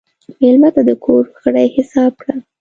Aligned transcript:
مېلمه 0.41 0.69
ته 0.75 0.81
د 0.89 0.91
کور 1.03 1.23
غړی 1.43 1.67
حساب 1.75 2.11
کړه. 2.21 2.35